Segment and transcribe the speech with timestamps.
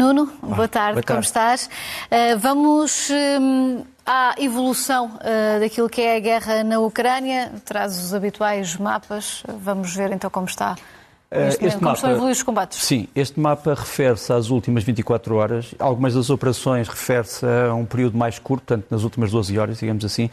[0.00, 1.06] Nuno, boa tarde, boa tarde.
[1.06, 1.68] como estás?
[2.06, 7.52] Uh, vamos um, à evolução uh, daquilo que é a guerra na Ucrânia.
[7.66, 9.42] Traz os habituais mapas.
[9.46, 10.72] Vamos ver então como está.
[11.30, 12.82] Uh, este como mapa, estão a evoluir os combates?
[12.82, 15.74] Sim, este mapa refere-se às últimas 24 horas.
[15.78, 20.02] Algumas das operações refere-se a um período mais curto, portanto, nas últimas 12 horas, digamos
[20.02, 20.30] assim.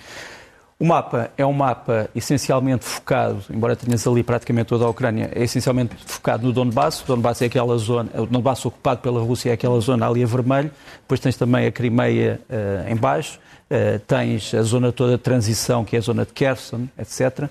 [0.79, 5.43] O mapa é um mapa essencialmente focado, embora tenhas ali praticamente toda a Ucrânia, é
[5.43, 7.01] essencialmente focado no Donbass.
[7.01, 10.27] O Donbass é aquela zona, o Donbass ocupado pela Rússia é aquela zona ali a
[10.27, 10.69] vermelho.
[11.01, 13.39] Depois tens também a Crimeia uh, em baixo,
[13.71, 17.49] uh, tens a zona toda de transição, que é a zona de Kherson, etc.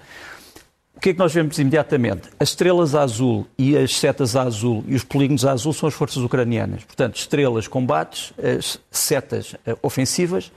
[0.94, 2.28] O que é que nós vemos imediatamente?
[2.38, 6.84] As estrelas azul e as setas azul e os polígonos azul são as forças ucranianas.
[6.84, 10.52] Portanto, estrelas combates, as setas uh, ofensivas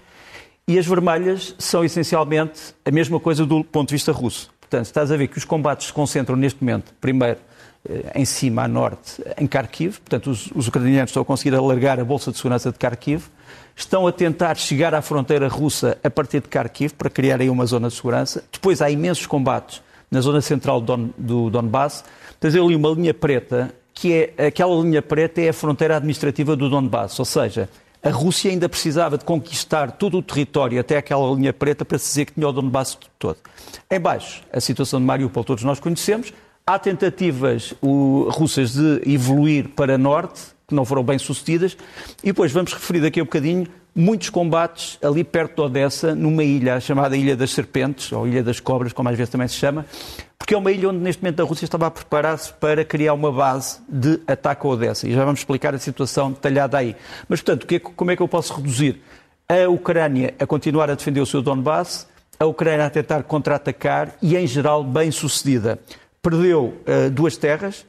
[0.69, 4.51] e as vermelhas são essencialmente a mesma coisa do ponto de vista russo.
[4.61, 7.39] Portanto, estás a ver que os combates se concentram neste momento, primeiro,
[7.89, 9.97] eh, em cima, a norte, em Kharkiv.
[9.99, 13.23] Portanto, os, os ucranianos estão a conseguir alargar a bolsa de segurança de Kharkiv.
[13.75, 17.65] Estão a tentar chegar à fronteira russa a partir de Kharkiv para criar aí uma
[17.65, 18.43] zona de segurança.
[18.51, 22.03] Depois há imensos combates na zona central do, do Donbass.
[22.39, 26.69] Tens ali uma linha preta, que é aquela linha preta é a fronteira administrativa do
[26.69, 27.67] Donbass, ou seja,
[28.01, 32.07] a Rússia ainda precisava de conquistar todo o território até aquela linha preta para se
[32.07, 33.37] dizer que tinha o Donbass todo.
[33.91, 36.33] Em baixo, a situação de Mariupol todos nós conhecemos.
[36.65, 41.75] Há tentativas o, russas de evoluir para norte, que não foram bem sucedidas.
[42.23, 46.43] E depois vamos referir daqui a um bocadinho muitos combates ali perto de Odessa, numa
[46.43, 49.85] ilha chamada Ilha das Serpentes, ou Ilha das Cobras, como às vezes também se chama,
[50.49, 53.31] porque é uma ilha onde neste momento a Rússia estava a preparar-se para criar uma
[53.31, 55.07] base de ataque a Odessa.
[55.07, 56.95] E já vamos explicar a situação detalhada aí.
[57.27, 58.99] Mas, portanto, é como é que eu posso reduzir?
[59.47, 62.07] A Ucrânia a continuar a defender o seu Donbass,
[62.39, 65.77] a Ucrânia a tentar contra-atacar e, em geral, bem sucedida.
[66.19, 67.85] Perdeu uh, duas terras,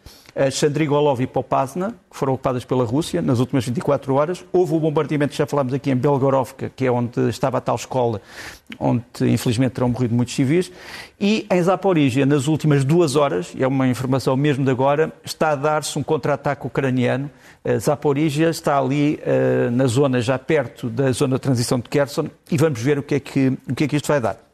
[0.50, 4.45] Chandrigolov e Popasna, que foram ocupadas pela Rússia nas últimas 24 horas.
[4.52, 8.20] Houve o bombardeamento, já falámos aqui, em Belgorovka, que é onde estava a tal escola,
[8.79, 10.70] onde infelizmente terão morrido muitos civis.
[11.20, 15.51] E em Zaporizhia, nas últimas duas horas, e é uma informação mesmo de agora, está
[15.51, 17.30] a dar-se um contra-ataque ucraniano.
[17.79, 22.57] Zaporizhia está ali uh, na zona, já perto da zona de transição de Kherson, e
[22.57, 24.49] vamos ver o que é que, o que, é que isto vai dar.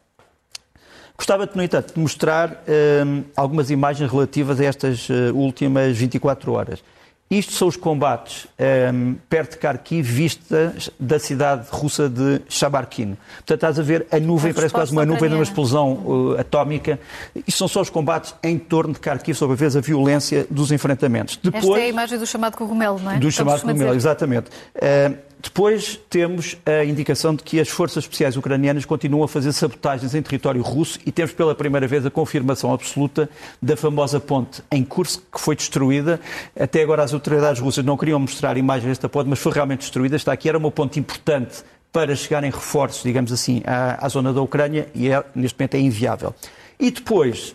[1.16, 2.62] Gostava, no entanto, de mostrar
[3.04, 6.82] um, algumas imagens relativas a estas uh, últimas 24 horas.
[7.28, 8.46] Isto são os combates
[8.94, 13.16] um, perto de Kharkiv, vistas da cidade russa de Shabarkin.
[13.38, 16.38] Portanto, estás a ver a nuvem, a parece quase uma nuvem de uma explosão uh,
[16.40, 17.00] atómica.
[17.34, 20.70] Isto são só os combates em torno de Kharkiv, sobre a vez a violência dos
[20.70, 21.36] enfrentamentos.
[21.42, 23.18] Depois, Esta é a imagem do chamado cogumelo, não é?
[23.18, 24.48] Do chamado cogumelo, exatamente.
[24.76, 30.14] Uh, depois temos a indicação de que as forças especiais ucranianas continuam a fazer sabotagens
[30.14, 33.28] em território russo e temos pela primeira vez a confirmação absoluta
[33.60, 36.20] da famosa ponte em Kursk que foi destruída.
[36.58, 40.16] Até agora as autoridades russas não queriam mostrar imagens desta ponte, mas foi realmente destruída.
[40.16, 44.40] Está aqui, era uma ponte importante para chegarem reforços, digamos assim, à, à zona da
[44.40, 46.34] Ucrânia e é, neste momento é inviável.
[46.78, 47.54] E depois,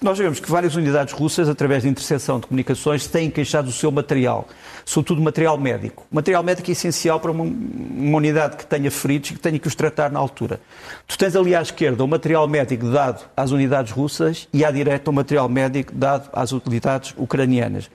[0.00, 3.90] nós sabemos que várias unidades russas, através de interseção de comunicações, têm queixado o seu
[3.90, 4.48] material,
[4.84, 6.06] sobretudo material médico.
[6.10, 9.68] Material médico é essencial para uma, uma, unidade que tenha feridos e que tenha que
[9.68, 10.60] os tratar na altura.
[11.06, 15.10] Tu tens ali à esquerda o material médico dado às unidades russas e à direita
[15.10, 17.90] o material médico dado às unidades ucranianas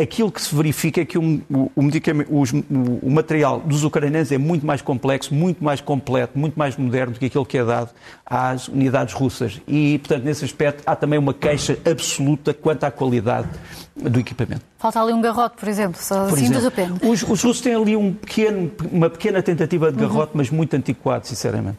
[0.00, 4.64] aquilo que se verifica é que o, o, o, o, material dos ucranianos é muito
[4.64, 7.90] mais complexo, muito mais completo, muito mais moderno do que aquilo que é dado
[8.24, 9.60] às unidades russas.
[9.66, 13.48] E, portanto, nesse aspecto, há também uma queixa absoluta quanto à qualidade
[13.96, 14.62] do equipamento.
[14.78, 17.06] Falta ali um garrote, por exemplo, só por assim exemplo, de repente.
[17.06, 20.38] Os, os russos têm ali um pequeno, uma pequena tentativa de garrote, uhum.
[20.38, 21.78] mas muito antiquado, sinceramente.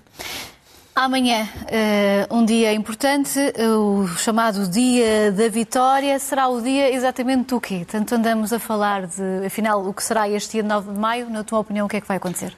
[0.96, 3.38] Amanhã, uh, um dia importante,
[3.78, 7.86] o chamado Dia da Vitória, será o dia exatamente do quê?
[7.86, 11.30] Tanto andamos a falar de, afinal, o que será este dia de 9 de maio,
[11.30, 12.56] na tua opinião, o que é que vai acontecer?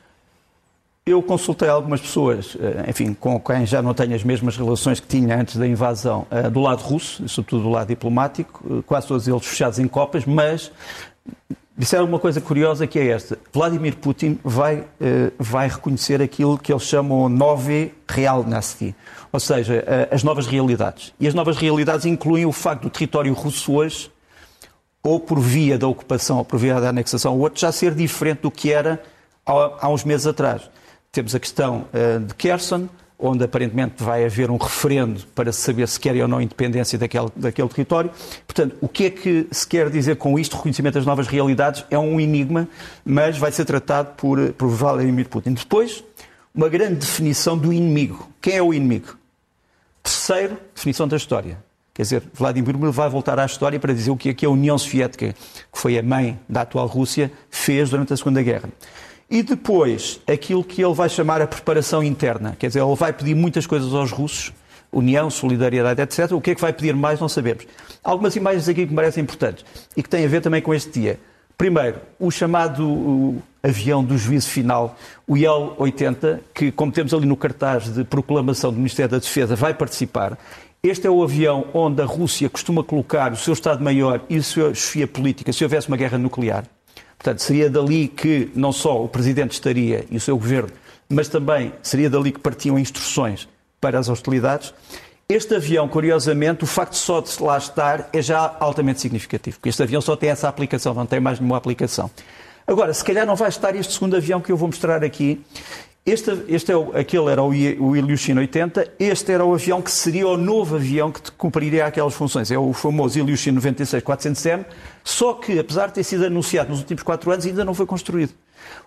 [1.04, 5.08] Eu consultei algumas pessoas, eh, enfim, com quem já não tenho as mesmas relações que
[5.08, 9.48] tinha antes da invasão, eh, do lado russo, sobretudo do lado diplomático, quase todos eles
[9.48, 10.72] fechados em copas, mas
[11.78, 13.38] disseram uma coisa curiosa que é esta.
[13.54, 14.86] Vladimir Putin vai, uh,
[15.38, 18.96] vai reconhecer aquilo que eles chamam nove realnosti,
[19.32, 21.14] ou seja, uh, as novas realidades.
[21.20, 24.12] E as novas realidades incluem o facto do território russo hoje,
[25.04, 28.42] ou por via da ocupação, ou por via da anexação, ou outro, já ser diferente
[28.42, 29.02] do que era
[29.46, 30.70] há, há uns meses atrás.
[31.12, 36.00] Temos a questão uh, de Kherson, onde aparentemente vai haver um referendo para saber se
[36.00, 38.12] querem ou não independência daquele, daquele território.
[38.46, 40.56] Portanto, o que é que se quer dizer com isto?
[40.56, 42.68] Reconhecimento das novas realidades é um enigma,
[43.04, 45.54] mas vai ser tratado por, por Vladimir Putin.
[45.54, 46.04] Depois,
[46.54, 48.30] uma grande definição do inimigo.
[48.40, 49.18] Quem é o inimigo?
[50.04, 51.58] Terceiro, definição da história.
[51.94, 54.50] Quer dizer, Vladimir Putin vai voltar à história para dizer o que é que a
[54.50, 58.70] União Soviética, que foi a mãe da atual Rússia, fez durante a Segunda Guerra.
[59.30, 62.56] E depois, aquilo que ele vai chamar a preparação interna.
[62.58, 64.54] Quer dizer, ele vai pedir muitas coisas aos russos,
[64.92, 66.32] união, solidariedade, etc.
[66.32, 67.68] O que é que vai pedir mais, não sabemos.
[68.02, 69.66] Algumas imagens aqui que me parecem importantes
[69.98, 71.20] e que têm a ver também com este dia.
[71.58, 74.96] Primeiro, o chamado avião do juízo final,
[75.28, 79.74] o IL-80, que, como temos ali no cartaz de proclamação do Ministério da Defesa, vai
[79.74, 80.38] participar.
[80.82, 84.74] Este é o avião onde a Rússia costuma colocar o seu Estado-Maior e a sua
[84.74, 86.64] chefia política se houvesse uma guerra nuclear.
[87.18, 90.70] Portanto, seria dali que não só o Presidente estaria e o seu governo,
[91.10, 93.48] mas também seria dali que partiam instruções
[93.82, 94.74] para as hostilidades.
[95.30, 99.84] Este avião, curiosamente, o facto só de lá estar é já altamente significativo, porque este
[99.84, 102.10] avião só tem essa aplicação, não tem mais nenhuma aplicação.
[102.66, 105.42] Agora, se calhar não vai estar este segundo avião que eu vou mostrar aqui.
[106.08, 109.92] Este, este é o, aquele era o, o Ilyushin 80, este era o avião que
[109.92, 112.50] seria o novo avião que cumpriria aquelas funções.
[112.50, 114.64] É o famoso Ilyushin 96-400M,
[115.04, 118.34] só que, apesar de ter sido anunciado nos últimos quatro anos, ainda não foi construído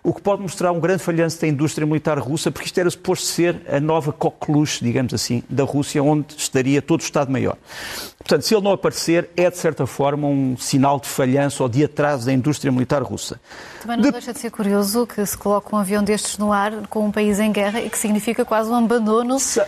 [0.03, 3.25] o que pode mostrar um grande falhanço da indústria militar russa, porque isto era suposto
[3.25, 7.57] ser a nova coqueluche, digamos assim, da Rússia, onde estaria todo o Estado-Maior.
[8.17, 11.83] Portanto, se ele não aparecer, é de certa forma um sinal de falhanço ou de
[11.83, 13.39] atraso da indústria militar russa.
[13.81, 14.11] Também não de...
[14.11, 17.39] deixa de ser curioso que se coloque um avião destes no ar com um país
[17.39, 19.65] em guerra e que significa quase um abandono Sa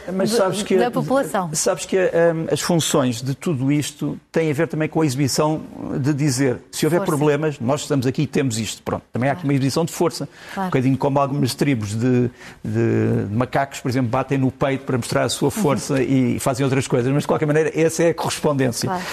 [0.52, 1.50] de, que, da população.
[1.54, 5.62] Sabes que um, as funções de tudo isto têm a ver também com a exibição
[6.00, 7.12] de dizer se houver força.
[7.12, 8.84] problemas, nós estamos aqui e temos isto.
[8.84, 10.28] Pronto, também há aqui uma exibição de força.
[10.54, 10.68] Claro.
[10.68, 12.30] Um bocadinho como algumas tribos de,
[12.64, 16.02] de, macacos, por exemplo, batem no peito para mostrar a sua força uhum.
[16.02, 17.12] e fazem outras coisas.
[17.12, 18.88] Mas de qualquer maneira, essa é a correspondência.
[18.88, 19.04] Claro.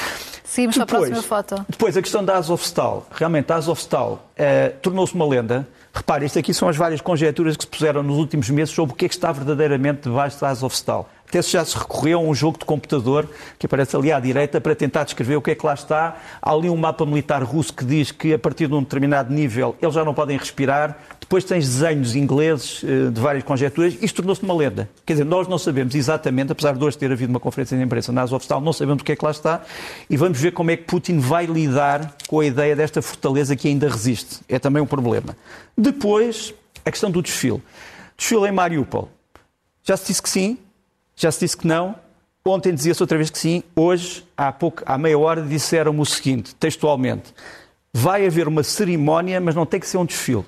[0.50, 1.64] Seguimos para a próxima foto.
[1.68, 3.06] Depois, a questão da Azovstal.
[3.12, 5.68] Realmente, a Azovstal eh, tornou-se uma lenda.
[5.94, 8.96] Repare, isto aqui são as várias conjecturas que se puseram nos últimos meses sobre o
[8.96, 11.08] que é que está verdadeiramente debaixo da Azovstal.
[11.30, 14.60] Até se já se recorreu a um jogo de computador que aparece ali à direita
[14.60, 16.16] para tentar descrever o que é que lá está.
[16.42, 19.76] Há ali um mapa militar russo que diz que a partir de um determinado nível
[19.80, 20.98] eles já não podem respirar.
[21.20, 23.96] Depois tens desenhos ingleses eh, de várias conjecturas.
[24.02, 24.90] Isto tornou-se uma lenda.
[25.06, 28.10] Quer dizer, nós não sabemos exatamente, apesar de hoje ter havido uma conferência de imprensa
[28.10, 29.62] na Azovstal, não sabemos o que é que lá está.
[30.10, 33.68] E vamos ver como é que Putin vai lidar com a ideia desta fortaleza que
[33.68, 34.40] ainda resiste.
[34.48, 35.36] É também um problema.
[35.78, 36.52] Depois,
[36.84, 37.62] a questão do desfile.
[38.16, 39.08] Desfile em Mariupol.
[39.84, 40.58] Já se disse que sim,
[41.22, 41.94] já se disse que não.
[42.44, 43.62] Ontem dizia-se outra vez que sim.
[43.76, 47.34] Hoje, há, pouco, há meia hora, disseram-me o seguinte, textualmente.
[47.92, 50.44] Vai haver uma cerimónia, mas não tem que ser um desfile.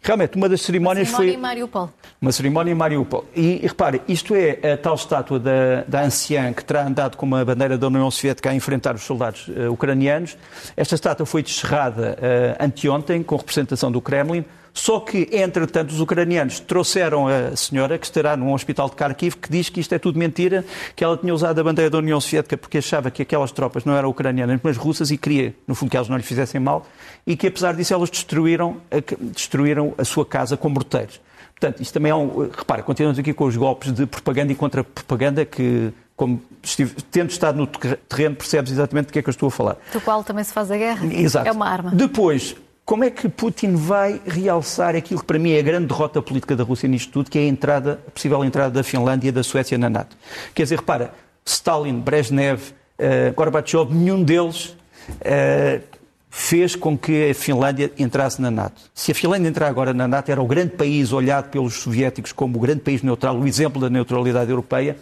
[0.00, 1.38] Realmente, uma das cerimónias uma cerimónia foi.
[1.38, 1.90] Em Mariupol.
[2.20, 3.24] Uma cerimónia em Mariupol.
[3.34, 7.26] E, e repare, isto é a tal estátua da, da anciã que terá andado com
[7.26, 10.36] uma bandeira da União Soviética a enfrentar os soldados uh, ucranianos.
[10.76, 14.44] Esta estátua foi descerrada uh, anteontem, com representação do Kremlin.
[14.72, 19.50] Só que, entretanto, os ucranianos trouxeram a senhora, que estará num hospital de Kharkiv, que
[19.50, 22.56] diz que isto é tudo mentira, que ela tinha usado a bandeira da União Soviética
[22.56, 25.96] porque achava que aquelas tropas não eram ucranianas, mas russas e queria, no fundo, que
[25.96, 26.86] elas não lhe fizessem mal,
[27.26, 28.96] e que, apesar disso, elas destruíram a,
[29.32, 31.20] destruíram a sua casa com morteiros.
[31.58, 32.48] Portanto, isto também é um.
[32.56, 37.56] Repara, continuamos aqui com os golpes de propaganda e contra-propaganda que como estive, tendo estado
[37.56, 39.76] no terreno, percebes exatamente do que é que eu estou a falar.
[39.92, 41.06] Do qual também se faz a guerra.
[41.06, 41.48] Exato.
[41.48, 41.92] É uma arma.
[41.92, 42.56] Depois,
[42.88, 46.56] como é que Putin vai realçar aquilo que para mim é a grande derrota política
[46.56, 49.42] da Rússia nisto tudo, que é a entrada, a possível entrada da Finlândia e da
[49.42, 50.16] Suécia na NATO?
[50.54, 51.12] Quer dizer, repara,
[51.44, 52.62] Stalin, Brezhnev,
[52.98, 54.74] uh, Gorbachev, nenhum deles
[55.10, 55.82] uh,
[56.30, 58.80] fez com que a Finlândia entrasse na NATO.
[58.94, 62.56] Se a Finlândia entrar agora na NATO, era o grande país olhado pelos soviéticos como
[62.56, 64.96] o grande país neutral, o exemplo da neutralidade europeia.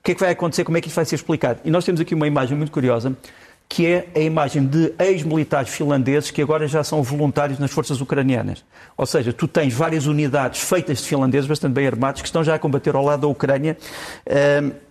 [0.00, 0.64] O que é que vai acontecer?
[0.64, 1.60] Como é que isso vai ser explicado?
[1.64, 3.16] E nós temos aqui uma imagem muito curiosa
[3.70, 8.64] que é a imagem de ex-militares finlandeses que agora já são voluntários nas forças ucranianas.
[8.96, 12.56] Ou seja, tu tens várias unidades feitas de finlandeses bastante bem armados que estão já
[12.56, 13.78] a combater ao lado da Ucrânia.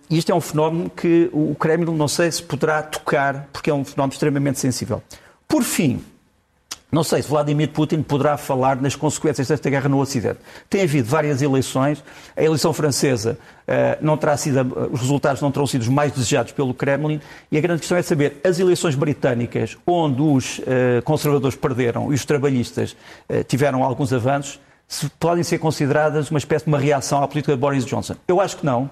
[0.08, 3.74] E isto é um fenómeno que o Kremlin não sei se poderá tocar, porque é
[3.74, 5.02] um fenómeno extremamente sensível.
[5.46, 6.02] Por fim,
[6.92, 10.38] não sei se Vladimir Putin poderá falar nas consequências desta guerra no Ocidente.
[10.68, 12.02] Tem havido várias eleições.
[12.36, 16.10] A eleição francesa uh, não terá sido, uh, os resultados não terão sido os mais
[16.12, 17.20] desejados pelo Kremlin.
[17.50, 22.14] E a grande questão é saber, as eleições britânicas, onde os uh, conservadores perderam e
[22.14, 22.96] os trabalhistas
[23.46, 27.58] tiveram alguns avanços, se podem ser consideradas uma espécie de uma reação à política de
[27.58, 28.16] Boris Johnson.
[28.26, 28.90] Eu acho que não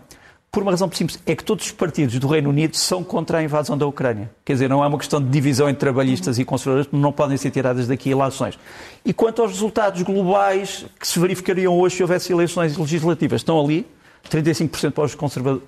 [0.51, 3.43] por uma razão simples, é que todos os partidos do Reino Unido são contra a
[3.43, 4.31] invasão da Ucrânia.
[4.45, 7.51] Quer dizer, não é uma questão de divisão entre trabalhistas e conservadores, não podem ser
[7.51, 8.59] tiradas daqui eleições.
[9.05, 13.87] E quanto aos resultados globais que se verificariam hoje se houvesse eleições legislativas, estão ali,
[14.31, 15.15] 35% para os,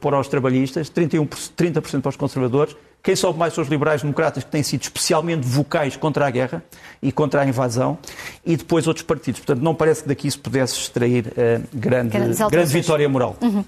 [0.01, 4.51] para os trabalhistas, 31, 30% para os conservadores, quem sobe mais são os liberais-democratas, que
[4.51, 6.63] têm sido especialmente vocais contra a guerra
[7.03, 7.99] e contra a invasão,
[8.45, 9.41] e depois outros partidos.
[9.41, 12.19] Portanto, não parece que daqui se pudesse extrair uh, grande,
[12.51, 13.37] grande vitória moral.
[13.41, 13.65] Uhum.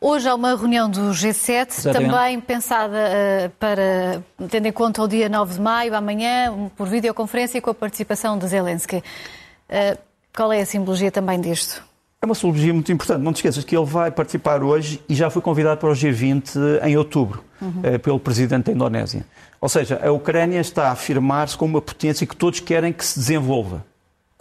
[0.00, 2.10] Hoje há uma reunião do G7, Exatamente.
[2.10, 7.60] também pensada uh, para, tendo em conta o dia 9 de maio, amanhã, por videoconferência
[7.60, 8.96] com a participação de Zelensky.
[8.96, 9.98] Uh,
[10.34, 11.82] qual é a simbologia também disto?
[12.20, 13.22] É uma simbologia muito importante.
[13.22, 16.82] Não te esqueças que ele vai participar hoje e já foi convidado para o G20
[16.82, 17.94] em outubro, uhum.
[17.94, 19.24] uh, pelo presidente da Indonésia.
[19.60, 23.18] Ou seja, a Ucrânia está a afirmar-se como uma potência que todos querem que se
[23.18, 23.84] desenvolva.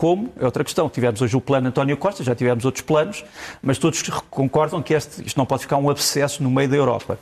[0.03, 0.33] Como?
[0.37, 0.89] É outra questão.
[0.89, 3.23] Tivemos hoje o plano António Costa, já tivemos outros planos,
[3.61, 7.17] mas todos concordam que este, isto não pode ficar um abscesso no meio da Europa.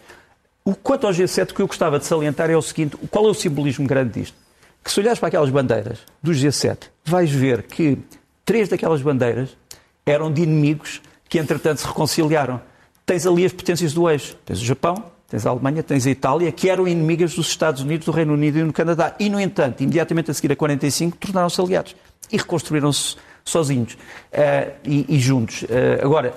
[0.66, 3.30] O, quanto ao G7, o que eu gostava de salientar é o seguinte: qual é
[3.30, 4.36] o simbolismo grande disto?
[4.84, 8.00] Que se olhares para aquelas bandeiras do G7, vais ver que
[8.44, 9.56] três daquelas bandeiras
[10.04, 12.60] eram de inimigos que, entretanto, se reconciliaram.
[13.06, 14.36] Tens ali as potências do eixo.
[14.44, 18.08] Tens o Japão, tens a Alemanha, tens a Itália, que eram inimigas dos Estados Unidos,
[18.08, 19.16] do Reino Unido e do Canadá.
[19.20, 21.96] E, no entanto, imediatamente a seguir a 45, tornaram-se aliados
[22.32, 25.64] e reconstruíram-se sozinhos uh, e, e, juntos.
[25.64, 26.34] Uh, agora,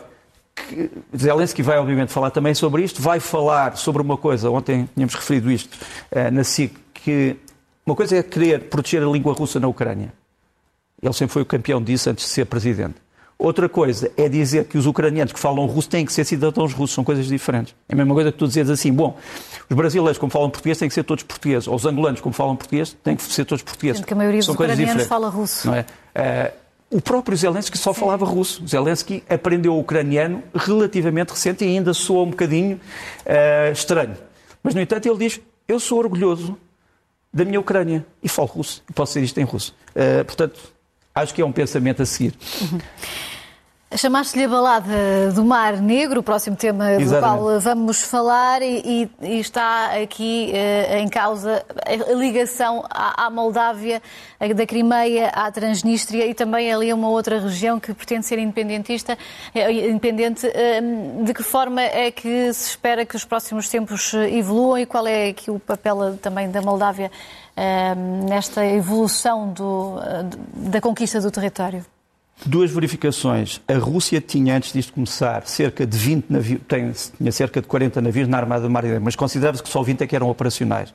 [1.16, 5.50] Zelensky vai, obviamente, falar também sobre isto, vai falar sobre uma coisa, ontem tínhamos referido
[5.50, 5.76] isto
[6.12, 7.36] uh, na SIC, que
[7.84, 10.12] uma coisa é querer proteger a língua russa na Ucrânia.
[11.02, 12.94] Ele sempre foi o campeão disso antes de ser presidente.
[13.38, 16.94] Outra coisa é dizer que os ucranianos que falam russo têm que ser cidadãos russos,
[16.94, 17.74] são coisas diferentes.
[17.88, 19.16] É a mesma coisa que tu dizes assim, bom,
[19.68, 22.54] os brasileiros como falam português têm que ser todos portugueses, ou os angolanos como falam
[22.54, 23.98] português têm que ser todos portugueses.
[23.98, 25.66] Sendo que a maioria dos ucranianos fala russo.
[25.66, 25.84] Não é?
[26.14, 26.64] Uh,
[26.96, 28.00] o próprio Zelensky só Sim.
[28.00, 28.66] falava russo.
[28.66, 32.76] Zelensky aprendeu o ucraniano relativamente recente e ainda soa um bocadinho
[33.26, 34.16] uh, estranho.
[34.62, 36.56] Mas, no entanto, ele diz, eu sou orgulhoso
[37.32, 39.74] da minha Ucrânia e falo russo, e posso dizer isto em russo.
[39.90, 40.73] Uh, portanto,
[41.14, 42.34] Acho que é um pensamento a seguir.
[42.60, 42.80] Uhum.
[43.96, 47.14] Chamaste-lhe a balada do Mar Negro, o próximo tema Exatamente.
[47.14, 53.30] do qual vamos falar, e, e está aqui uh, em causa a ligação à, à,
[53.30, 54.02] Moldávia,
[54.56, 59.16] da Crimeia à Transnistria e também ali a uma outra região que pretende ser independentista,
[59.54, 60.44] uh, independente.
[60.44, 65.06] Uh, de que forma é que se espera que os próximos tempos evoluam e qual
[65.06, 67.10] é aqui o papel também da Moldávia
[68.28, 70.00] nesta evolução do,
[70.54, 71.84] da conquista do território?
[72.44, 73.60] Duas verificações.
[73.66, 76.60] A Rússia tinha, antes disto começar, cerca de 20 navios,
[77.16, 80.16] tinha cerca de 40 navios na Armada Marinha, mas considerava-se que só 20 é que
[80.16, 80.92] eram operacionais.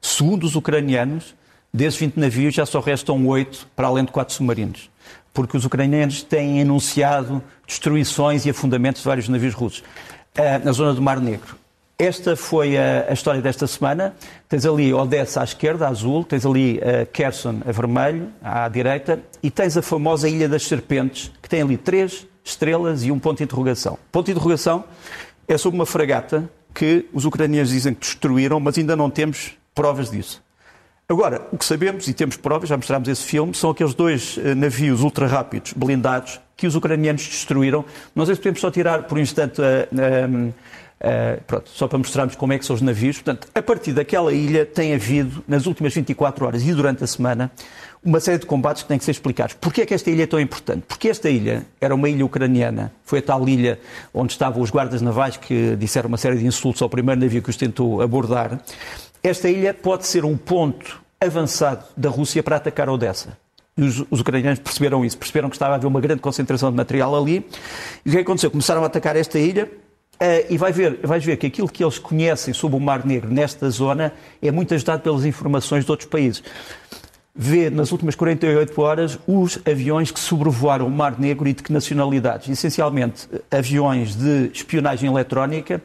[0.00, 1.34] Segundo os ucranianos,
[1.72, 4.90] desses 20 navios já só restam 8, para além de 4 submarinos.
[5.32, 10.94] Porque os ucranianos têm anunciado destruições e afundamentos de vários navios russos uh, na zona
[10.94, 11.56] do Mar Negro.
[12.00, 14.14] Esta foi a, a, história desta semana.
[14.48, 19.20] Tens ali Odessa à esquerda, a azul, tens ali uh, Kherson a vermelho, à direita,
[19.42, 23.38] e tens a famosa Ilha das Serpentes, que tem ali três estrelas e um ponto
[23.38, 23.98] de interrogação.
[24.12, 24.84] Ponto de interrogação
[25.48, 30.08] é sobre uma fragata que os ucranianos dizem que destruíram, mas ainda não temos provas
[30.08, 30.40] disso.
[31.08, 34.54] Agora, o que sabemos, e temos provas, já mostramos esse filme, são aqueles dois uh,
[34.54, 37.84] navios ultra rápidos, blindados, que os ucranianos destruíram.
[38.24, 40.68] Se podemos só tirar por um instante a.
[41.00, 43.16] Uh, pronto, só para mostrarmos como é que são os navios.
[43.18, 47.52] Portanto, a partir daquela ilha tem havido, nas últimas 24 horas e durante a semana,
[48.04, 49.54] uma série de combates que têm que ser explicados.
[49.54, 50.82] Porquê é que esta ilha é tão importante?
[50.88, 53.78] Porque esta ilha era uma ilha ucraniana, foi a tal ilha
[54.12, 57.50] onde estavam os guardas navais que disseram uma série de insultos ao primeiro navio que
[57.50, 58.58] os tentou abordar.
[59.22, 63.36] Esta ilha pode ser um ponto avançado da Rússia para atacar Odessa.
[63.76, 66.76] E os, os, ucranianos perceberam isso, perceberam que estava a haver uma grande concentração de
[66.76, 67.46] material ali.
[68.04, 68.50] E o que aconteceu?
[68.50, 69.70] Começaram a atacar esta ilha,
[70.20, 73.32] Uh, e vai ver, vais ver que aquilo que eles conhecem sobre o Mar Negro
[73.32, 76.42] nesta zona é muito ajudado pelas informações de outros países.
[77.32, 81.72] Vê nas últimas 48 horas os aviões que sobrevoaram o Mar Negro e de que
[81.72, 82.48] nacionalidades?
[82.48, 85.80] Essencialmente aviões de espionagem eletrónica,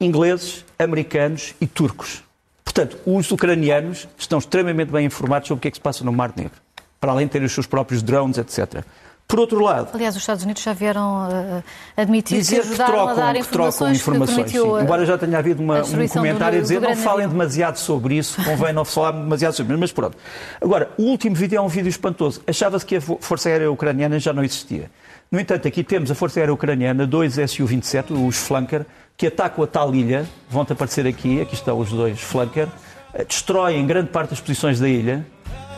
[0.00, 2.24] ingleses, americanos e turcos.
[2.64, 6.12] Portanto, os ucranianos estão extremamente bem informados sobre o que é que se passa no
[6.12, 6.58] Mar Negro,
[6.98, 8.84] para além de terem os seus próprios drones, etc.
[9.30, 9.90] Por outro lado...
[9.94, 11.62] Aliás, os Estados Unidos já vieram uh,
[11.96, 15.38] admitir dizer que que trocam, a dar informações, que trocam informações que Embora já tenha
[15.38, 19.12] havido uma, um comentário do, a dizer não falem demasiado sobre isso, convém não falar
[19.12, 20.18] demasiado sobre isso, mas pronto.
[20.60, 22.42] Agora, o último vídeo é um vídeo espantoso.
[22.44, 24.90] Achava-se que a Força Aérea Ucraniana já não existia.
[25.30, 28.84] No entanto, aqui temos a Força Aérea Ucraniana, dois Su-27, os Flanker,
[29.16, 32.66] que atacam a tal ilha, vão-te aparecer aqui, aqui estão os dois Flanker,
[33.14, 35.24] eh, destroem grande parte das posições da ilha,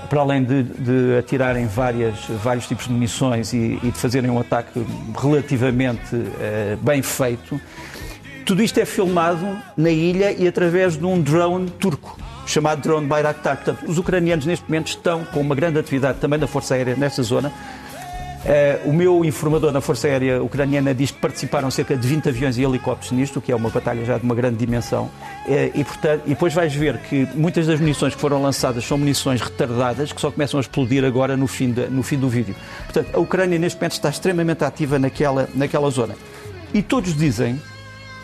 [0.09, 4.39] para além de, de atirarem várias, vários tipos de munições e, e de fazerem um
[4.39, 4.85] ataque
[5.21, 7.61] relativamente uh, bem feito,
[8.45, 13.57] tudo isto é filmado na ilha e através de um drone turco chamado drone Bayraktar.
[13.57, 17.23] Portanto, os ucranianos neste momento estão com uma grande atividade também da Força Aérea nesta
[17.23, 17.53] zona
[18.45, 22.59] Uh, o meu informador na Força Aérea Ucraniana diz que participaram cerca de 20 aviões
[22.59, 25.05] e helicópteros nisto, que é uma batalha já de uma grande dimensão.
[25.47, 28.99] Uh, e, portanto, e depois vais ver que muitas das munições que foram lançadas são
[28.99, 32.57] munições retardadas, que só começam a explodir agora no fim, de, no fim do vídeo.
[32.85, 36.17] Portanto, a Ucrânia neste momento está extremamente ativa naquela, naquela zona.
[36.75, 37.61] E todos dizem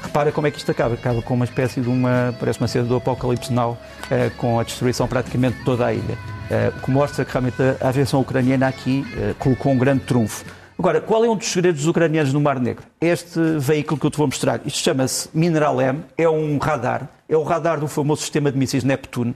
[0.02, 0.94] Repara como é que isto acaba.
[0.94, 4.62] Acaba com uma espécie de uma, parece uma cena do Apocalipse Now, uh, com a
[4.62, 6.18] destruição praticamente de toda a ilha.
[6.48, 10.44] Uh, que mostra que realmente a aviação ucraniana aqui uh, colocou um grande trunfo.
[10.78, 12.84] Agora, qual é um dos segredos dos ucranianos no Mar Negro?
[13.00, 14.60] Este veículo que eu te vou mostrar.
[14.64, 18.84] Isto chama-se Mineral M, é um radar, é o radar do famoso sistema de mísseis
[18.84, 19.34] Neptune,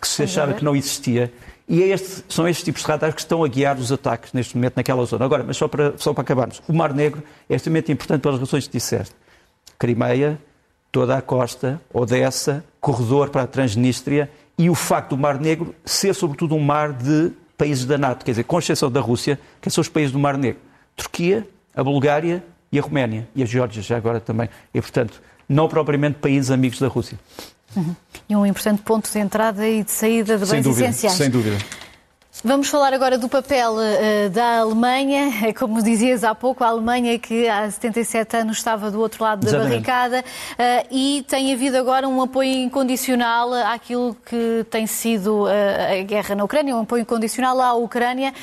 [0.00, 1.32] que se achava que não existia.
[1.68, 4.54] E é este, são estes tipos de radares que estão a guiar os ataques neste
[4.54, 5.24] momento naquela zona.
[5.24, 8.66] Agora, mas só para, só para acabarmos, o Mar Negro é extremamente importante pelas razões
[8.66, 9.14] que disseste.
[9.84, 10.38] Crimeia,
[10.90, 16.14] toda a costa, Odessa, corredor para a Transnistria e o facto do Mar Negro ser
[16.14, 19.82] sobretudo um mar de países da NATO, quer dizer, com exceção da Rússia, que são
[19.82, 20.62] os países do Mar Negro.
[20.96, 24.48] Turquia, a Bulgária e a Roménia e a Geórgia já agora também.
[24.72, 27.18] E, portanto, não propriamente países amigos da Rússia.
[27.76, 27.94] Uhum.
[28.26, 31.14] E um importante ponto de entrada e de saída de bens sem dúvida, essenciais.
[31.14, 31.58] Sem dúvida.
[32.42, 35.54] Vamos falar agora do papel uh, da Alemanha.
[35.54, 39.48] Como dizias há pouco, a Alemanha que há 77 anos estava do outro lado da
[39.48, 39.70] Exatamente.
[39.70, 45.48] barricada uh, e tem havido agora um apoio incondicional àquilo que tem sido uh,
[46.00, 48.34] a guerra na Ucrânia, um apoio incondicional à Ucrânia,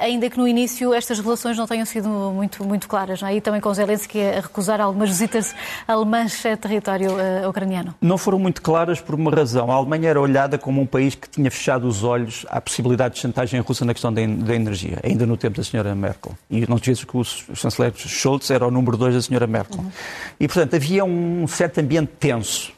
[0.00, 3.20] ainda que no início estas relações não tenham sido muito, muito claras.
[3.20, 3.34] Não é?
[3.34, 5.54] E também com Zelensky a recusar algumas visitas
[5.86, 7.10] alemãs a território
[7.48, 7.94] ucraniano.
[8.00, 9.70] Não foram muito claras por uma razão.
[9.70, 13.20] A Alemanha era olhada como um país que tinha fechado os olhos à possibilidade de
[13.32, 16.36] chantagem russa na questão da, da energia, ainda no tempo da senhora Merkel.
[16.50, 19.80] E não te esqueças que o chanceler Scholz era o número dois da senhora Merkel.
[19.80, 19.90] Uhum.
[20.38, 22.72] E, portanto, havia um certo ambiente tenso.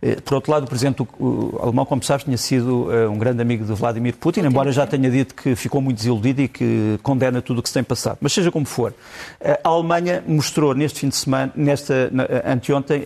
[0.00, 3.40] Eh, por outro lado, o presidente o, alemão, como sabes, tinha sido uh, um grande
[3.40, 6.98] amigo de Vladimir Putin, Putin, embora já tenha dito que ficou muito desiludido e que
[7.02, 8.18] condena tudo o que se tem passado.
[8.20, 8.94] Mas seja como for, uh,
[9.62, 12.10] a Alemanha mostrou neste fim de semana, nesta,
[12.44, 13.04] anteontem,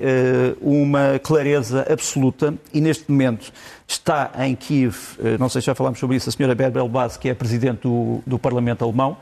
[0.61, 3.53] uma clareza absoluta e neste momento
[3.87, 4.95] está em Kiev,
[5.39, 7.83] não sei se já falámos sobre isso, a senhora Berbel Bas, que é a presidente
[7.83, 9.17] do, do Parlamento alemão,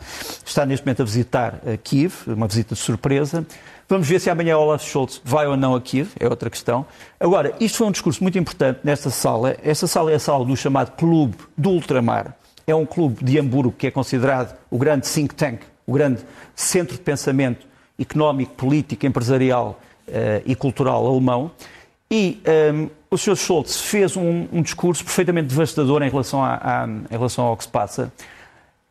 [0.45, 3.47] está neste momento a visitar Kiev, uma visita de surpresa.
[3.89, 6.85] Vamos ver se amanhã Olaf Scholz vai ou não a Kiev, é outra questão.
[7.21, 9.57] Agora, isto foi um discurso muito importante nesta sala.
[9.63, 12.35] Esta sala é a sala do chamado Clube do Ultramar.
[12.67, 16.21] É um clube de Hamburgo que é considerado o grande think tank, o grande
[16.53, 17.65] centro de pensamento
[17.97, 21.53] económico, político, empresarial uh, e cultural alemão.
[22.11, 23.37] E um, ehm, o Sr.
[23.37, 27.63] Scholz fez um, um, discurso perfeitamente devastador em relação, a, a, em relação ao que
[27.63, 28.13] se passa.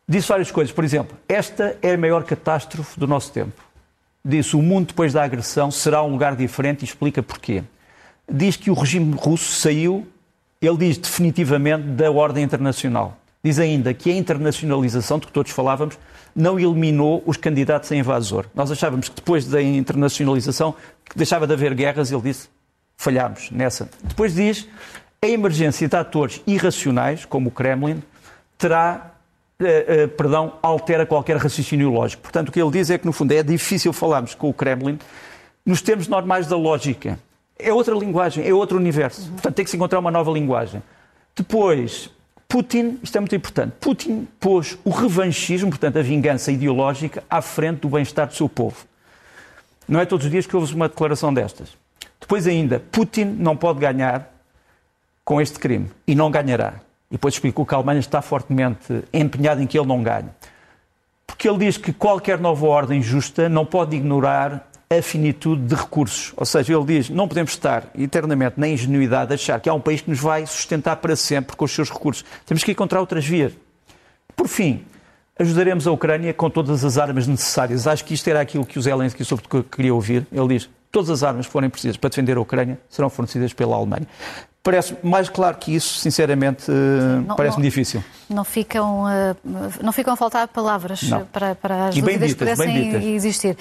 [0.08, 0.72] Disse várias coisas.
[0.72, 3.65] Por exemplo, esta é a maior catástrofe do nosso tempo
[4.28, 7.62] disse o mundo depois da agressão será um lugar diferente e explica porquê.
[8.28, 10.04] Diz que o regime russo saiu,
[10.60, 13.16] ele diz definitivamente, da ordem internacional.
[13.42, 15.96] Diz ainda que a internacionalização, de que todos falávamos,
[16.34, 18.46] não eliminou os candidatos a invasor.
[18.52, 22.48] Nós achávamos que depois da internacionalização que deixava de haver guerras, ele disse,
[22.96, 23.88] falhámos nessa.
[24.02, 24.66] Depois diz,
[25.22, 28.02] a emergência de atores irracionais, como o Kremlin,
[28.58, 29.12] terá
[29.58, 32.22] Uh, uh, perdão, altera qualquer raciocínio lógico.
[32.22, 34.98] Portanto, o que ele diz é que, no fundo, é difícil falarmos com o Kremlin
[35.64, 37.18] nos termos normais da lógica.
[37.58, 39.22] É outra linguagem, é outro universo.
[39.22, 39.32] Uhum.
[39.32, 40.82] Portanto, tem que se encontrar uma nova linguagem.
[41.34, 42.10] Depois,
[42.48, 47.80] Putin, isto é muito importante, Putin pôs o revanchismo, portanto, a vingança ideológica, à frente
[47.80, 48.86] do bem-estar do seu povo.
[49.88, 51.76] Não é todos os dias que ouves uma declaração destas.
[52.20, 54.32] Depois ainda, Putin não pode ganhar
[55.24, 56.74] com este crime e não ganhará.
[57.10, 60.28] E depois explicou que a Alemanha está fortemente empenhada em que ele não ganhe.
[61.26, 66.32] Porque ele diz que qualquer nova ordem justa não pode ignorar a finitude de recursos.
[66.36, 69.80] Ou seja, ele diz não podemos estar eternamente na ingenuidade de achar que há um
[69.80, 72.24] país que nos vai sustentar para sempre com os seus recursos.
[72.44, 73.52] Temos que encontrar outras vias.
[74.34, 74.84] Por fim,
[75.38, 77.86] ajudaremos a Ucrânia com todas as armas necessárias.
[77.86, 79.24] Acho que isto era aquilo que o Zelensky
[79.70, 80.26] queria ouvir.
[80.30, 83.76] Ele diz todas as armas que forem precisas para defender a Ucrânia serão fornecidas pela
[83.76, 84.06] Alemanha.
[84.66, 86.64] Parece mais claro que isso, sinceramente,
[87.36, 88.02] parece-me difícil.
[88.28, 89.36] Não ficam, eh,
[89.80, 91.02] não ficam a faltar palavras
[91.32, 93.56] para, para, as e dúvidas que parecem existir.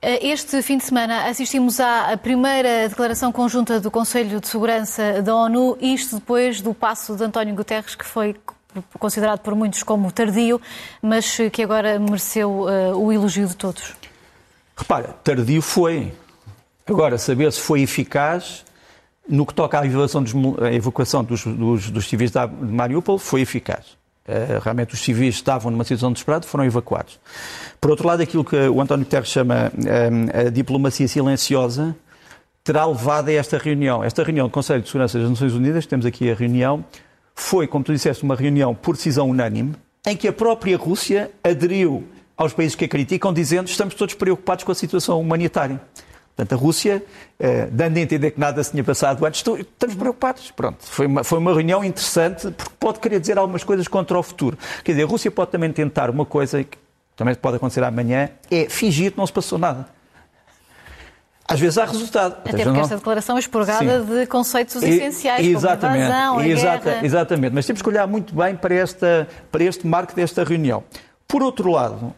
[0.00, 5.34] Eh, este fim de semana assistimos à primeira declaração conjunta do Conselho de Segurança da
[5.34, 8.36] ONU, isto depois do passo de António Guterres, que foi
[9.00, 10.60] considerado por muitos como tardio,
[11.02, 13.96] mas que agora mereceu uh, o elogio de todos.
[14.76, 16.14] Repara, tardio foi.
[16.86, 18.64] Agora, saber se foi eficaz
[19.28, 20.34] no que toca à evacuação dos,
[20.72, 23.98] evacuação dos, dos, dos civis de Mariupol, foi eficaz.
[24.26, 27.18] Uh, realmente os civis estavam numa situação desesperada, foram evacuados.
[27.80, 31.96] Por outro lado, aquilo que o António Guterres chama um, a diplomacia silenciosa
[32.62, 34.04] terá levado a esta reunião.
[34.04, 36.84] Esta reunião do Conselho de Segurança das Nações Unidas, temos aqui a reunião,
[37.34, 39.74] foi, como tu disseste, uma reunião por decisão unânime,
[40.06, 42.04] em que a própria Rússia aderiu
[42.36, 45.80] aos países que a criticam, dizendo estamos todos preocupados com a situação humanitária.
[46.40, 47.04] Portanto, a Rússia,
[47.38, 50.50] eh, dando a entender que nada se tinha passado antes, estamos preocupados.
[50.50, 54.22] Pronto, foi uma, foi uma reunião interessante, porque pode querer dizer algumas coisas contra o
[54.22, 54.56] futuro.
[54.82, 56.78] Quer dizer, a Rússia pode também tentar uma coisa que
[57.14, 59.86] também pode acontecer amanhã, é fingir que não se passou nada.
[61.46, 62.36] às vezes há resultado.
[62.38, 62.80] Até porque não...
[62.80, 64.14] esta declaração é expurgada Sim.
[64.14, 67.06] de conceitos e, essenciais, exatamente, como a invasão, a exata, guerra.
[67.06, 70.82] Exatamente, mas temos que olhar muito bem para, esta, para este marco desta reunião.
[71.28, 72.14] Por outro lado,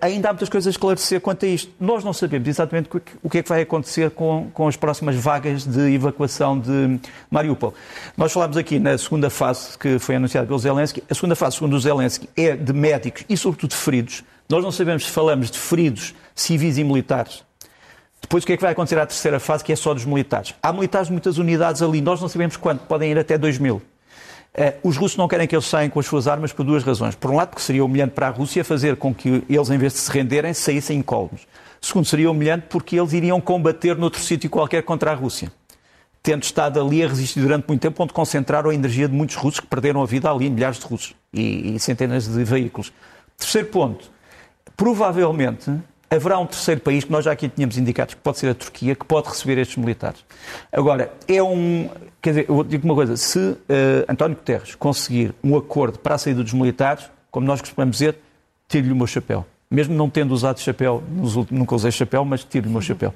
[0.00, 1.72] ainda há muitas coisas a esclarecer quanto a isto.
[1.78, 2.88] Nós não sabemos exatamente
[3.22, 6.98] o que é que vai acontecer com, com as próximas vagas de evacuação de
[7.30, 7.74] Mariupol.
[8.16, 11.02] Nós falámos aqui na segunda fase que foi anunciada pelo Zelensky.
[11.08, 14.24] A segunda fase, segundo o Zelensky, é de médicos e, sobretudo, de feridos.
[14.48, 17.44] Nós não sabemos se falamos de feridos civis e militares
[18.20, 20.54] depois o que é que vai acontecer à terceira fase, que é só dos militares?
[20.62, 23.82] Há militares de muitas unidades ali, nós não sabemos quanto, podem ir até 2 mil.
[24.54, 27.14] Eh, os russos não querem que eles saiam com as suas armas por duas razões.
[27.14, 29.92] Por um lado, porque seria humilhante para a Rússia fazer com que eles, em vez
[29.92, 31.46] de se renderem, saíssem incólumes.
[31.80, 35.50] Segundo, seria humilhante porque eles iriam combater noutro sítio qualquer contra a Rússia.
[36.22, 39.60] Tendo estado ali a resistir durante muito tempo, onde concentraram a energia de muitos russos
[39.60, 42.92] que perderam a vida ali, milhares de russos e, e centenas de veículos.
[43.38, 44.10] Terceiro ponto,
[44.76, 45.72] provavelmente
[46.10, 48.94] haverá um terceiro país que nós já aqui tínhamos indicado que pode ser a Turquia,
[48.94, 50.24] que pode receber estes militares.
[50.72, 51.88] Agora, é um.
[52.20, 53.56] Quer dizer, eu digo uma coisa: se uh,
[54.08, 58.16] António Guterres conseguir um acordo para a saída dos militares, como nós costumamos dizer,
[58.68, 61.00] tire-lhe o meu chapéu mesmo não tendo usado chapéu,
[61.48, 63.14] nunca usei chapéu, mas tiro o meu chapéu.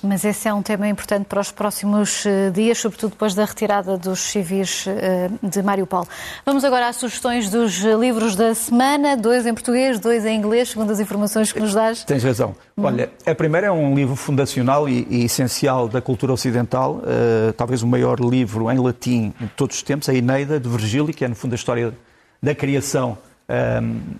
[0.00, 3.98] Mas esse é um tema importante para os próximos eh, dias, sobretudo depois da retirada
[3.98, 6.06] dos civis eh, de Mariupol.
[6.46, 10.92] Vamos agora às sugestões dos livros da semana, dois em português, dois em inglês, segundo
[10.92, 12.04] as informações que nos dás.
[12.04, 12.54] Tens razão.
[12.76, 12.84] Hum.
[12.84, 17.82] Olha, a primeira é um livro fundacional e, e essencial da cultura ocidental, uh, talvez
[17.82, 21.28] o maior livro em latim de todos os tempos, a Eneida, de Virgílio, que é
[21.28, 21.92] no fundo a história
[22.40, 23.18] da criação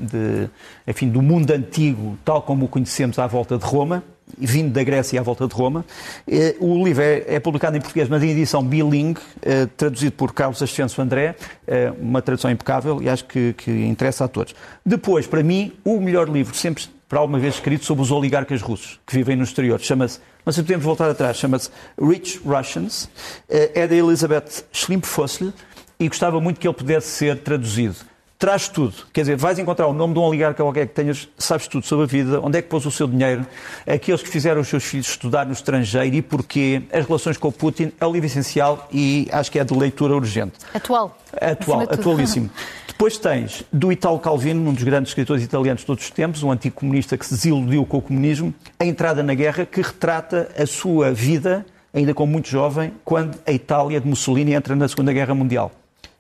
[0.00, 0.48] de,
[0.86, 4.02] enfim, do mundo antigo, tal como o conhecemos à volta de Roma,
[4.36, 5.84] vindo da Grécia à volta de Roma.
[6.26, 10.32] Eh, o livro é, é publicado em português, mas em edição bilingue, eh, traduzido por
[10.32, 11.36] Carlos Ascenso André,
[11.66, 14.54] eh, uma tradução impecável e acho que, que interessa a todos.
[14.84, 19.00] Depois, para mim, o melhor livro sempre para alguma vez escrito sobre os oligarcas russos
[19.06, 19.80] que vivem no exterior.
[19.80, 23.08] Chama-se, se podemos voltar atrás, chama-se Rich Russians.
[23.48, 25.54] É da Elizabeth Schlimpfossel
[25.98, 27.96] e gostava muito que ele pudesse ser traduzido
[28.38, 28.94] traz tudo.
[29.12, 32.04] Quer dizer, vais encontrar o nome de um oligarca qualquer que tenhas, sabes tudo sobre
[32.04, 33.44] a vida, onde é que pôs o seu dinheiro,
[33.86, 37.52] aqueles que fizeram os seus filhos estudar no estrangeiro e porquê, as relações com o
[37.52, 40.54] Putin, é o livro essencial e acho que é de leitura urgente.
[40.72, 41.18] Atual.
[41.40, 42.48] Atual, atualíssimo.
[42.86, 46.50] Depois tens do Italo Calvino, um dos grandes escritores italianos de todos os tempos, um
[46.50, 50.66] antigo comunista que se desiludiu com o comunismo, a entrada na guerra, que retrata a
[50.66, 55.34] sua vida, ainda como muito jovem, quando a Itália de Mussolini entra na Segunda Guerra
[55.34, 55.72] Mundial.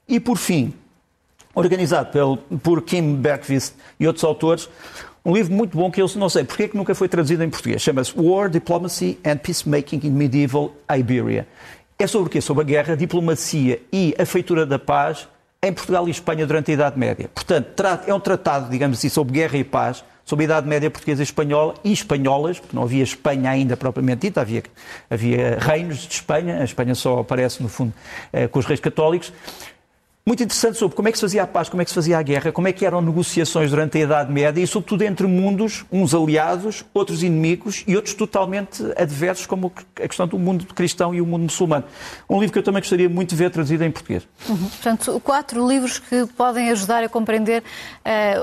[0.08, 0.72] E por fim,
[1.58, 4.68] organizado pelo, por Kim Bergqvist e outros autores,
[5.24, 7.50] um livro muito bom que eu não sei porque é que nunca foi traduzido em
[7.50, 7.82] português.
[7.82, 11.46] Chama-se War, Diplomacy and Peacemaking in Medieval Iberia.
[11.98, 12.40] É sobre o quê?
[12.40, 15.26] Sobre a guerra, a diplomacia e a feitura da paz
[15.60, 17.28] em Portugal e Espanha durante a Idade Média.
[17.34, 21.22] Portanto, é um tratado, digamos assim, sobre guerra e paz, sobre a Idade Média portuguesa
[21.22, 24.62] e espanhola e espanholas, porque não havia Espanha ainda propriamente dita, havia,
[25.10, 27.92] havia reinos de Espanha, a Espanha só aparece, no fundo,
[28.32, 29.32] eh, com os reis católicos
[30.28, 32.18] muito interessante sobre como é que se fazia a paz, como é que se fazia
[32.18, 35.86] a guerra, como é que eram negociações durante a Idade Média e, sobretudo, entre mundos,
[35.90, 41.20] uns aliados, outros inimigos e outros totalmente adversos, como a questão do mundo cristão e
[41.22, 41.84] o mundo muçulmano.
[42.28, 44.28] Um livro que eu também gostaria muito de ver traduzido em português.
[44.46, 44.56] Uhum.
[44.56, 47.62] Portanto, quatro livros que podem ajudar a compreender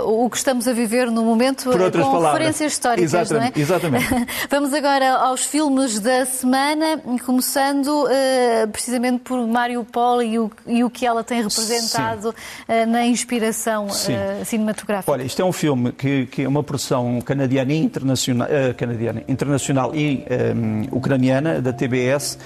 [0.01, 2.33] uh, o que estamos a viver no momento Por outras com palavras.
[2.33, 3.63] referências históricas, exatamente, não é?
[3.63, 4.27] Exatamente.
[4.49, 10.83] Vamos agora aos filmes da semana, começando uh, precisamente por Mário Polo e o, e
[10.83, 15.11] o que ela tem representado representado uh, na inspiração uh, cinematográfica.
[15.11, 19.23] Olha, isto é um filme que, que é uma produção canadiana e internacional, uh, canadiana,
[19.27, 22.37] internacional e um, ucraniana, da TBS,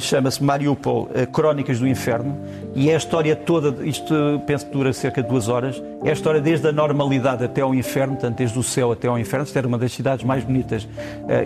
[0.00, 2.38] chama-se Mariupol, Crónicas do Inferno,
[2.74, 4.14] e é a história toda, isto
[4.46, 7.74] penso que dura cerca de duas horas, é a história desde a normalidade até ao
[7.74, 10.88] inferno, portanto, desde o céu até ao inferno, isto era uma das cidades mais bonitas.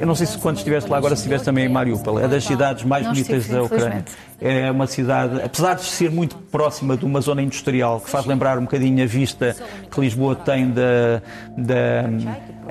[0.00, 2.44] Eu não sei se quando estiveste lá, agora se estiveste também em Mariupol, é das
[2.44, 4.04] cidades mais bonitas da Ucrânia.
[4.40, 8.58] É uma cidade, apesar de ser muito próxima de uma zona industrial, que faz lembrar
[8.58, 9.54] um bocadinho a vista
[9.90, 11.22] que Lisboa tem da,
[11.56, 12.04] da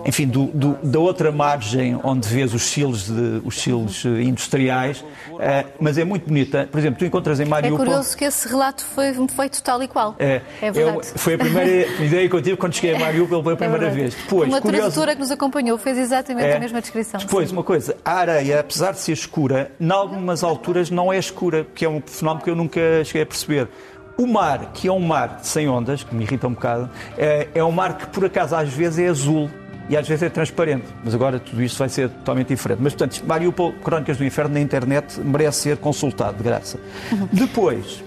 [0.05, 5.69] enfim, do, do, da outra margem onde vês os silos, de, os silos industriais, uh,
[5.79, 6.67] mas é muito bonita.
[6.69, 7.81] Por exemplo, tu encontras em Mariupol...
[7.81, 10.15] É curioso que esse relato foi feito tal e qual.
[10.19, 10.97] É, é verdade.
[10.97, 13.91] Eu, foi a primeira ideia que eu tive quando cheguei a Mariupol pela primeira é
[13.91, 14.15] vez.
[14.15, 14.87] Depois, uma curioso...
[14.87, 17.19] tradutora que nos acompanhou fez exatamente é, a mesma descrição.
[17.19, 17.55] Depois, sim.
[17.55, 21.85] uma coisa, a areia, apesar de ser escura, em algumas alturas não é escura, que
[21.85, 23.69] é um fenómeno que eu nunca cheguei a perceber.
[24.17, 27.63] O mar, que é um mar sem ondas, que me irrita um bocado, é, é
[27.63, 29.49] um mar que por acaso às vezes é azul
[29.89, 30.85] e às vezes é transparente.
[31.03, 32.79] Mas agora tudo isto vai ser totalmente diferente.
[32.81, 36.79] Mas, portanto, Mariupol, Crónicas do Inferno na internet merece ser consultado, de graça.
[37.11, 37.27] Uhum.
[37.31, 38.03] Depois.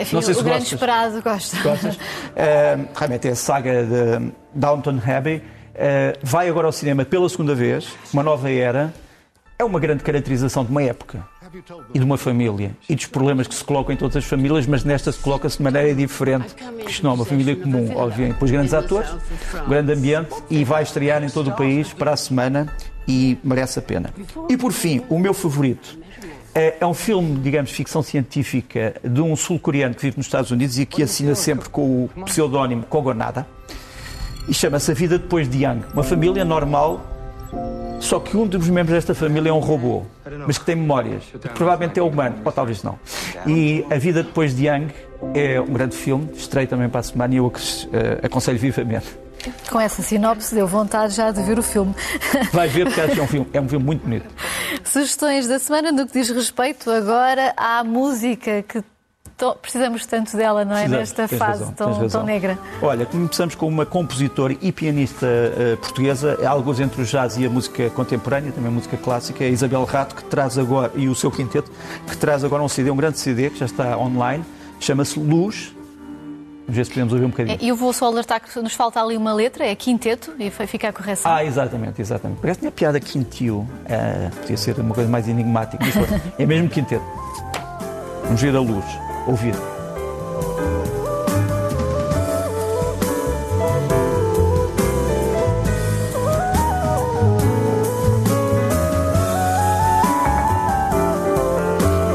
[0.00, 1.56] Enfim, não sei se o grande esperado gosta.
[1.62, 1.94] Gostas?
[1.94, 5.36] Uh, realmente é a saga de Downton Abbey.
[5.36, 8.92] Uh, vai agora ao cinema pela segunda vez, uma nova era.
[9.56, 11.24] é uma grande caracterização de uma época
[11.94, 14.84] e de uma família e dos problemas que se colocam em todas as famílias, mas
[14.84, 18.34] nesta se coloca-se de maneira diferente, porque isto não é uma família comum, obviamente.
[18.34, 19.10] Depois grandes atores,
[19.68, 22.72] grande ambiente e vai estrear em todo o país para a semana
[23.06, 24.12] e merece a pena.
[24.48, 25.98] E por fim, o meu favorito
[26.54, 30.78] é, é um filme, digamos, ficção científica de um sul-coreano que vive nos Estados Unidos
[30.78, 33.46] e que assina sempre com o pseudónimo Kogonada
[34.48, 35.82] e chama-se A Vida Depois de Young.
[35.92, 37.00] Uma família normal
[38.00, 40.02] só que um dos membros desta família é um robô,
[40.46, 41.22] mas que tem memórias.
[41.54, 42.98] Provavelmente é humano, ou talvez não.
[43.46, 44.88] E A Vida Depois de Young
[45.34, 47.52] é um grande filme, estreio também para a semana e eu uh,
[48.22, 49.06] aconselho vivamente.
[49.70, 51.94] Com essa sinopse deu vontade já de ver o filme.
[52.52, 54.26] Vai ver porque é um filme, é um filme muito bonito.
[54.84, 58.82] Sugestões da semana no que diz respeito agora à música que
[59.60, 60.86] precisamos tanto dela, não é?
[60.86, 62.58] Nesta fase razão, tão, tão, negra.
[62.82, 67.46] Olha, começamos com uma compositora e pianista uh, portuguesa, é algo entre o jazz e
[67.46, 71.08] a música contemporânea, também a música clássica, é a Isabel Rato, que traz agora, e
[71.08, 71.70] o seu quinteto,
[72.06, 74.44] que traz agora um CD, um grande CD, que já está online,
[74.78, 75.74] chama-se Luz.
[76.66, 77.58] Vamos ver se podemos ouvir um bocadinho.
[77.60, 80.88] E eu vou só alertar que nos falta ali uma letra, é quinteto, e fica
[80.88, 81.32] a correção.
[81.32, 82.40] Ah, exatamente, exatamente.
[82.40, 85.94] Parece que tinha piada quintio, uh, podia ser uma coisa mais enigmática, mas
[86.38, 87.04] é mesmo quinteto.
[88.24, 89.54] Vamos ver a luz ouvir.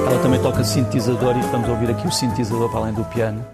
[0.08, 3.46] Ela também toca sintetizador e estamos a ouvir aqui o sintetizador para além do piano.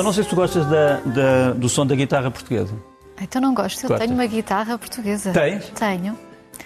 [0.00, 2.74] Eu não sei se tu gostas da, da, do som da guitarra portuguesa.
[3.20, 4.06] Então não gosto, eu Gostas?
[4.06, 5.30] tenho uma guitarra portuguesa.
[5.30, 5.68] Tens?
[5.70, 6.16] Tenho.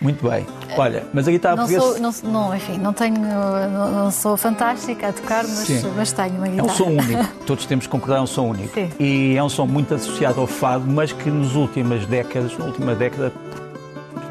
[0.01, 0.47] Muito bem.
[0.77, 2.12] Olha, mas a guitarra não portuguesa.
[2.12, 3.18] Sou, não, não, enfim, não tenho.
[3.20, 6.68] Não, não, sou fantástica a tocar, mas, mas tenho uma guitarra.
[6.68, 7.25] É um som único.
[7.44, 8.73] Todos temos que concordar, é um som único.
[8.73, 8.90] Sim.
[9.01, 12.94] E é um som muito associado ao fado, mas que nas últimas décadas, na última
[12.94, 13.33] década,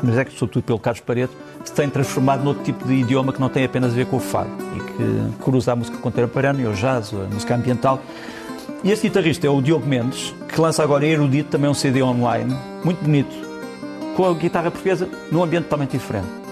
[0.02, 1.36] nas décadas, sobretudo pelo Carlos Paredes,
[1.66, 4.20] se tem transformado noutro tipo de idioma que não tem apenas a ver com o
[4.20, 8.02] fado e que cruza a música contemporânea, o jazz, a música ambiental.
[8.84, 12.54] E este guitarrista é o Diogo Mendes, que lança agora Erudito, também um CD online,
[12.84, 13.34] muito bonito,
[14.14, 16.43] com a guitarra portuguesa num ambiente totalmente diferente.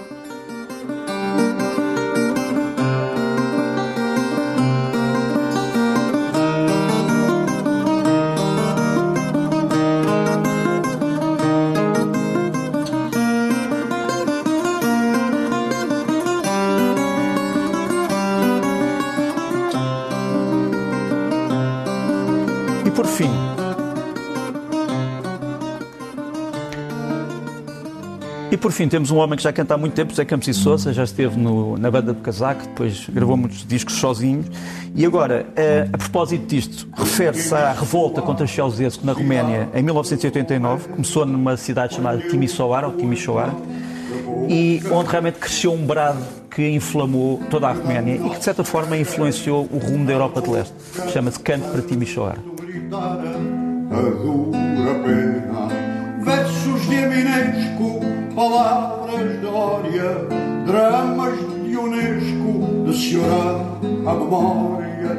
[28.61, 30.93] Por fim, temos um homem que já canta há muito tempo, José Campos e Sousa,
[30.93, 34.45] já esteve no, na banda do Casaco, depois gravou muitos discos sozinho.
[34.95, 39.81] E agora, a, eh, a propósito disto, refere-se à revolta contra Ceausescu na Roménia em
[39.81, 40.89] 1989.
[40.89, 43.53] Começou numa cidade chamada Timisoara, ou Timisoara,
[44.47, 48.63] e onde realmente cresceu um brado que inflamou toda a Roménia e que, de certa
[48.63, 50.75] forma, influenciou o rumo da Europa de Leste.
[51.11, 52.39] Chama-se Canto para Timisoara
[58.41, 60.27] palavras de Dória,
[60.65, 65.13] dramas de Unesco, de chorar a memória,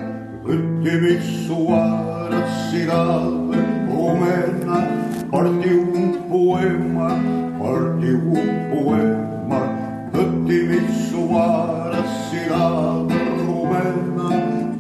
[0.45, 3.61] de Timisoar a cidade
[3.95, 4.89] romena.
[5.31, 7.11] Partiu um poema,
[7.61, 9.61] partiu um poema,
[10.13, 13.15] de Timisoar a cidade
[13.47, 14.27] romena.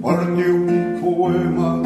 [0.02, 1.81] Partiu um poema,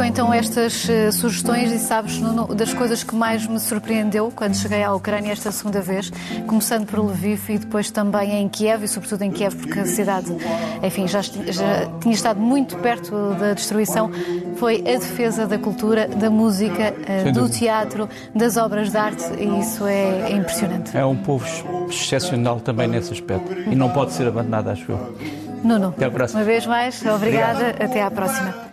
[0.00, 4.54] ficam então estas uh, sugestões, e sabes, Nuno, das coisas que mais me surpreendeu quando
[4.54, 6.10] cheguei à Ucrânia esta segunda vez,
[6.46, 10.34] começando por Lviv e depois também em Kiev, e sobretudo em Kiev, porque a cidade,
[10.82, 14.10] enfim, já, já tinha estado muito perto da destruição,
[14.56, 16.94] foi a defesa da cultura, da música,
[17.26, 20.96] uh, do teatro, das obras de arte, e isso é, é impressionante.
[20.96, 21.44] É um povo
[21.90, 25.16] excepcional também nesse aspecto, e não pode ser abandonado, acho eu.
[25.62, 25.94] Nuno,
[26.32, 27.82] uma vez mais, obrigada, Obrigado.
[27.82, 28.69] até à próxima.